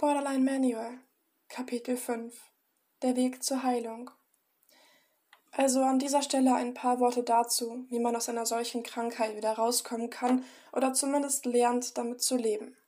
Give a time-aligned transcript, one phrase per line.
[0.00, 0.98] Borderline Manual,
[1.50, 2.34] Kapitel 5
[3.02, 4.10] Der Weg zur Heilung.
[5.52, 9.52] Also an dieser Stelle ein paar Worte dazu, wie man aus einer solchen Krankheit wieder
[9.52, 10.42] rauskommen kann
[10.72, 12.78] oder zumindest lernt, damit zu leben.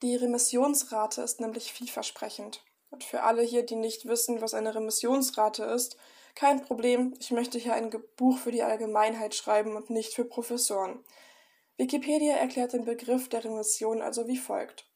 [0.00, 2.64] Die Remissionsrate ist nämlich vielversprechend.
[2.88, 5.98] Und für alle hier, die nicht wissen, was eine Remissionsrate ist,
[6.34, 11.04] kein Problem, ich möchte hier ein Buch für die Allgemeinheit schreiben und nicht für Professoren.
[11.76, 14.89] Wikipedia erklärt den Begriff der Remission also wie folgt.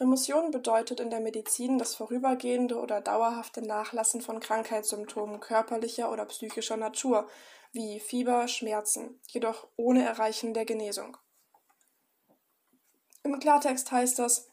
[0.00, 6.76] Remission bedeutet in der Medizin das vorübergehende oder dauerhafte Nachlassen von Krankheitssymptomen körperlicher oder psychischer
[6.76, 7.28] Natur,
[7.72, 11.16] wie Fieber, Schmerzen, jedoch ohne Erreichen der Genesung.
[13.22, 14.48] Im Klartext heißt das,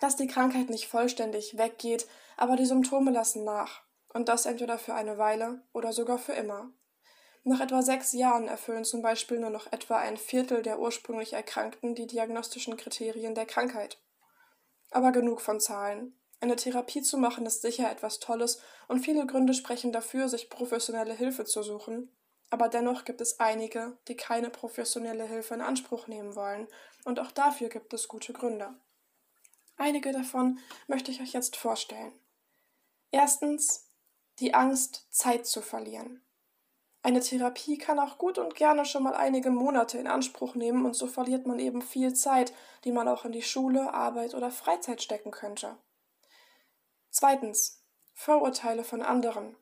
[0.00, 2.06] dass die Krankheit nicht vollständig weggeht,
[2.36, 6.70] aber die Symptome lassen nach, und das entweder für eine Weile oder sogar für immer.
[7.44, 11.94] Nach etwa sechs Jahren erfüllen zum Beispiel nur noch etwa ein Viertel der ursprünglich Erkrankten
[11.94, 13.98] die diagnostischen Kriterien der Krankheit.
[14.94, 16.16] Aber genug von Zahlen.
[16.40, 21.14] Eine Therapie zu machen ist sicher etwas Tolles und viele Gründe sprechen dafür, sich professionelle
[21.14, 22.14] Hilfe zu suchen.
[22.50, 26.68] Aber dennoch gibt es einige, die keine professionelle Hilfe in Anspruch nehmen wollen,
[27.04, 28.72] und auch dafür gibt es gute Gründe.
[29.76, 32.12] Einige davon möchte ich euch jetzt vorstellen.
[33.10, 33.90] Erstens
[34.38, 36.22] die Angst, Zeit zu verlieren.
[37.04, 40.94] Eine Therapie kann auch gut und gerne schon mal einige Monate in Anspruch nehmen und
[40.94, 45.02] so verliert man eben viel Zeit, die man auch in die Schule, Arbeit oder Freizeit
[45.02, 45.76] stecken könnte.
[47.10, 47.82] Zweitens.
[48.14, 49.54] Vorurteile von anderen.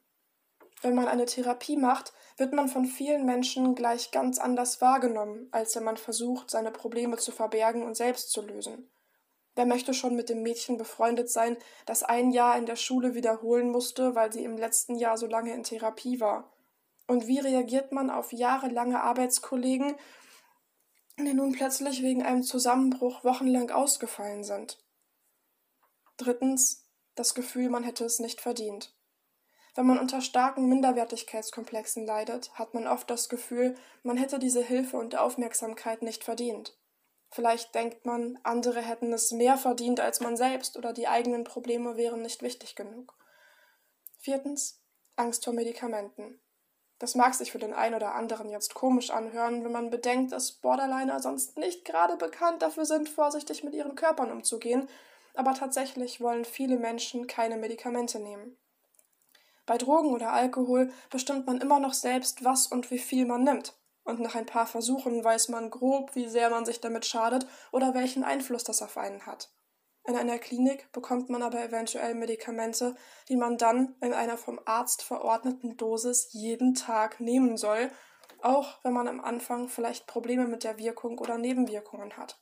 [0.83, 5.75] Wenn man eine Therapie macht, wird man von vielen Menschen gleich ganz anders wahrgenommen, als
[5.75, 8.89] wenn man versucht, seine Probleme zu verbergen und selbst zu lösen.
[9.57, 13.71] Wer möchte schon mit dem Mädchen befreundet sein, das ein Jahr in der Schule wiederholen
[13.71, 16.52] musste, weil sie im letzten Jahr so lange in Therapie war?
[17.13, 19.97] Und wie reagiert man auf jahrelange Arbeitskollegen,
[21.19, 24.79] die nun plötzlich wegen einem Zusammenbruch wochenlang ausgefallen sind?
[26.17, 28.97] Drittens, das Gefühl, man hätte es nicht verdient.
[29.75, 34.97] Wenn man unter starken Minderwertigkeitskomplexen leidet, hat man oft das Gefühl, man hätte diese Hilfe
[34.97, 36.79] und Aufmerksamkeit nicht verdient.
[37.31, 41.99] Vielleicht denkt man, andere hätten es mehr verdient als man selbst oder die eigenen Probleme
[41.99, 43.15] wären nicht wichtig genug.
[44.19, 44.83] Viertens,
[45.17, 46.41] Angst vor Medikamenten.
[47.03, 50.53] Das mag sich für den einen oder anderen jetzt komisch anhören, wenn man bedenkt, dass
[50.53, 54.89] Borderliner sonst nicht gerade bekannt dafür sind, vorsichtig mit ihren Körpern umzugehen,
[55.35, 58.57] aber tatsächlich wollen viele Menschen keine Medikamente nehmen.
[59.67, 63.75] Bei Drogen oder Alkohol bestimmt man immer noch selbst, was und wie viel man nimmt
[64.05, 67.95] und nach ein paar Versuchen weiß man grob, wie sehr man sich damit schadet oder
[67.95, 69.51] welchen Einfluss das auf einen hat.
[70.05, 72.97] In einer Klinik bekommt man aber eventuell Medikamente,
[73.29, 77.91] die man dann in einer vom Arzt verordneten Dosis jeden Tag nehmen soll,
[78.41, 82.41] auch wenn man am Anfang vielleicht Probleme mit der Wirkung oder Nebenwirkungen hat.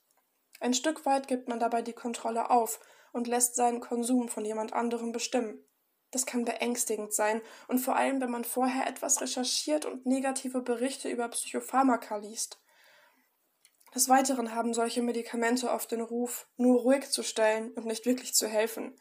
[0.59, 2.81] Ein Stück weit gibt man dabei die Kontrolle auf
[3.13, 5.63] und lässt seinen Konsum von jemand anderem bestimmen.
[6.11, 11.09] Das kann beängstigend sein und vor allem, wenn man vorher etwas recherchiert und negative Berichte
[11.09, 12.61] über Psychopharmaka liest.
[13.95, 18.35] Des Weiteren haben solche Medikamente oft den Ruf, nur ruhig zu stellen und nicht wirklich
[18.35, 18.97] zu helfen.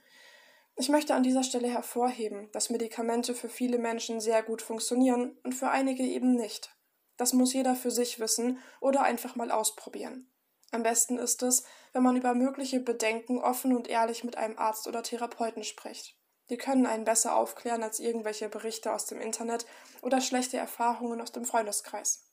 [0.75, 5.53] Ich möchte an dieser Stelle hervorheben, dass Medikamente für viele Menschen sehr gut funktionieren und
[5.53, 6.75] für einige eben nicht.
[7.17, 10.31] Das muss jeder für sich wissen oder einfach mal ausprobieren.
[10.72, 14.88] Am besten ist es, wenn man über mögliche Bedenken offen und ehrlich mit einem Arzt
[14.88, 16.16] oder Therapeuten spricht.
[16.50, 19.66] Die können einen besser aufklären als irgendwelche Berichte aus dem Internet
[20.01, 22.25] oder schlechte Erfahrungen aus dem Freundeskreis.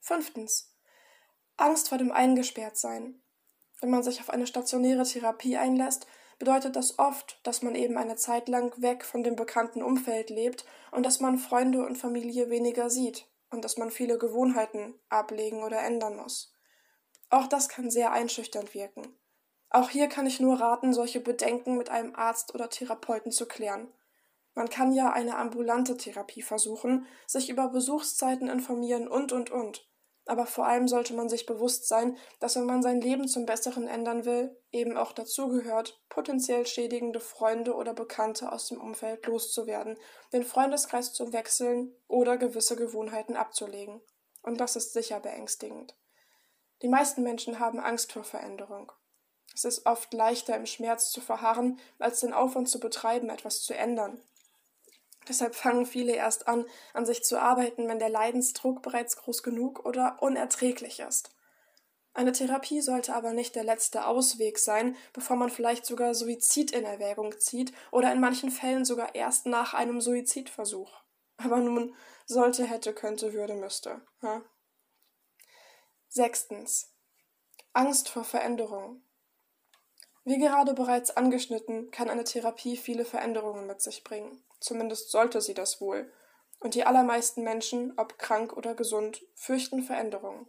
[0.00, 0.75] Fünftens.
[1.56, 3.20] Angst vor dem Eingesperrtsein.
[3.80, 6.06] Wenn man sich auf eine stationäre Therapie einlässt,
[6.38, 10.64] bedeutet das oft, dass man eben eine Zeit lang weg von dem bekannten Umfeld lebt
[10.90, 15.82] und dass man Freunde und Familie weniger sieht und dass man viele Gewohnheiten ablegen oder
[15.82, 16.52] ändern muss.
[17.30, 19.16] Auch das kann sehr einschüchternd wirken.
[19.70, 23.88] Auch hier kann ich nur raten, solche Bedenken mit einem Arzt oder Therapeuten zu klären.
[24.54, 29.86] Man kann ja eine ambulante Therapie versuchen, sich über Besuchszeiten informieren und, und, und.
[30.28, 33.86] Aber vor allem sollte man sich bewusst sein, dass wenn man sein Leben zum Besseren
[33.86, 39.96] ändern will, eben auch dazugehört, potenziell schädigende Freunde oder Bekannte aus dem Umfeld loszuwerden,
[40.32, 44.00] den Freundeskreis zu wechseln oder gewisse Gewohnheiten abzulegen.
[44.42, 45.96] Und das ist sicher beängstigend.
[46.82, 48.90] Die meisten Menschen haben Angst vor Veränderung.
[49.54, 53.74] Es ist oft leichter, im Schmerz zu verharren, als den Aufwand zu betreiben, etwas zu
[53.74, 54.20] ändern.
[55.28, 59.84] Deshalb fangen viele erst an, an sich zu arbeiten, wenn der Leidensdruck bereits groß genug
[59.84, 61.30] oder unerträglich ist.
[62.14, 66.84] Eine Therapie sollte aber nicht der letzte Ausweg sein, bevor man vielleicht sogar Suizid in
[66.84, 70.90] Erwägung zieht oder in manchen Fällen sogar erst nach einem Suizidversuch.
[71.36, 71.94] Aber nun
[72.24, 74.00] sollte, hätte, könnte, würde, müsste.
[74.22, 74.42] Ja?
[76.08, 76.94] Sechstens.
[77.74, 79.02] Angst vor Veränderung.
[80.26, 84.42] Wie gerade bereits angeschnitten, kann eine Therapie viele Veränderungen mit sich bringen.
[84.58, 86.12] Zumindest sollte sie das wohl.
[86.58, 90.48] Und die allermeisten Menschen, ob krank oder gesund, fürchten Veränderungen.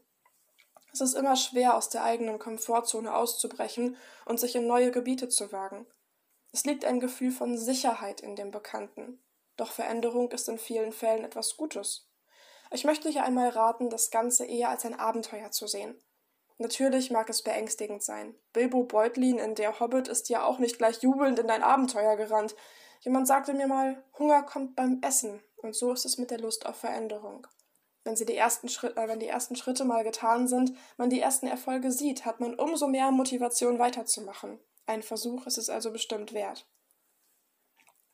[0.91, 5.51] Es ist immer schwer, aus der eigenen Komfortzone auszubrechen und sich in neue Gebiete zu
[5.51, 5.85] wagen.
[6.51, 9.21] Es liegt ein Gefühl von Sicherheit in dem Bekannten.
[9.57, 12.09] Doch Veränderung ist in vielen Fällen etwas Gutes.
[12.71, 16.01] Ich möchte hier einmal raten, das Ganze eher als ein Abenteuer zu sehen.
[16.57, 18.35] Natürlich mag es beängstigend sein.
[18.51, 22.55] Bilbo Beutlin in Der Hobbit ist ja auch nicht gleich jubelnd in ein Abenteuer gerannt.
[23.01, 26.65] Jemand sagte mir mal, Hunger kommt beim Essen, und so ist es mit der Lust
[26.65, 27.45] auf Veränderung.
[28.03, 31.19] Wenn, sie die ersten Schritte, äh, wenn die ersten Schritte mal getan sind, man die
[31.19, 34.59] ersten Erfolge sieht, hat man umso mehr Motivation weiterzumachen.
[34.85, 36.65] Ein Versuch ist es also bestimmt wert.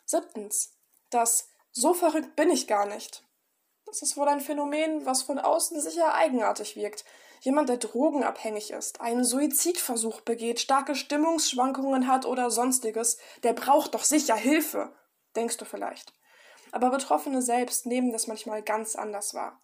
[0.06, 0.76] Siebtens.
[1.12, 3.24] Das so verrückt bin ich gar nicht.
[3.86, 7.06] Das ist wohl ein Phänomen, was von außen sicher eigenartig wirkt.
[7.44, 14.06] Jemand, der drogenabhängig ist, einen Suizidversuch begeht, starke Stimmungsschwankungen hat oder sonstiges, der braucht doch
[14.06, 14.96] sicher Hilfe,
[15.36, 16.14] denkst du vielleicht.
[16.72, 19.62] Aber Betroffene selbst nehmen das manchmal ganz anders wahr.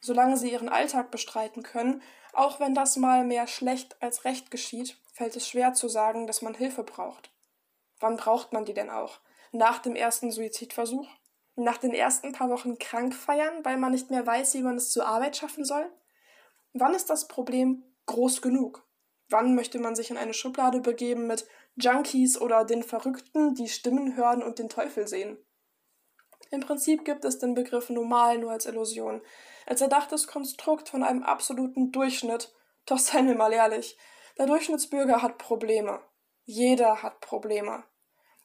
[0.00, 4.96] Solange sie ihren Alltag bestreiten können, auch wenn das mal mehr schlecht als recht geschieht,
[5.12, 7.30] fällt es schwer zu sagen, dass man Hilfe braucht.
[8.00, 9.20] Wann braucht man die denn auch?
[9.52, 11.06] Nach dem ersten Suizidversuch?
[11.54, 14.90] Nach den ersten paar Wochen krank feiern, weil man nicht mehr weiß, wie man es
[14.90, 15.88] zur Arbeit schaffen soll?
[16.72, 18.86] Wann ist das Problem groß genug?
[19.28, 21.46] Wann möchte man sich in eine Schublade begeben mit
[21.76, 25.38] Junkies oder den Verrückten, die Stimmen hören und den Teufel sehen?
[26.50, 29.22] Im Prinzip gibt es den Begriff normal nur als Illusion,
[29.66, 32.52] als erdachtes Konstrukt von einem absoluten Durchschnitt.
[32.86, 33.96] Doch seien wir mal ehrlich,
[34.36, 36.00] der Durchschnittsbürger hat Probleme.
[36.44, 37.84] Jeder hat Probleme.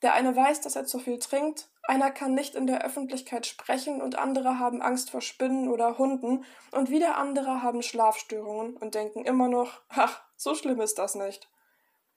[0.06, 4.04] Der eine weiß, dass er zu viel trinkt, einer kann nicht in der Öffentlichkeit sprechen
[4.04, 9.26] und andere haben Angst vor Spinnen oder Hunden und wieder andere haben Schlafstörungen und denken
[9.26, 11.50] immer noch, ach, so schlimm ist das nicht.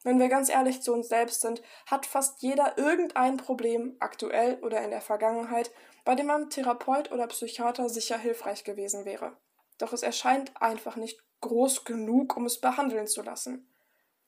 [0.02, 4.82] Wenn wir ganz ehrlich zu uns selbst sind, hat fast jeder irgendein Problem, aktuell oder
[4.82, 5.70] in der Vergangenheit,
[6.04, 9.34] bei dem ein Therapeut oder Psychiater sicher hilfreich gewesen wäre.
[9.78, 13.66] Doch es erscheint einfach nicht groß genug, um es behandeln zu lassen.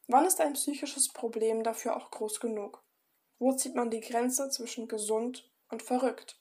[0.09, 2.83] Wann ist ein psychisches Problem dafür auch groß genug?
[3.41, 6.39] Wo zieht man die Grenze zwischen gesund und verrückt?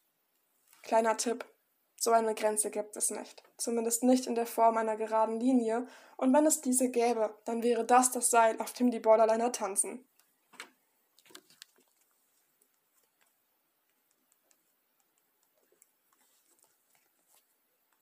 [0.83, 1.45] Kleiner Tipp.
[1.95, 3.41] So eine Grenze gibt es nicht.
[3.57, 5.87] Zumindest nicht in der Form einer geraden Linie.
[6.17, 10.08] Und wenn es diese gäbe, dann wäre das das Seil, auf dem die Borderliner tanzen.